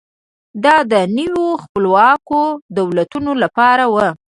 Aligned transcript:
دا 0.63 0.75
د 0.91 0.93
نویو 1.17 1.47
خپلواکو 1.63 2.41
دولتونو 2.77 3.31
لپاره 3.43 3.83
و. 3.93 3.95